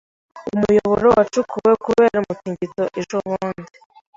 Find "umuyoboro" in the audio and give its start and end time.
0.55-1.07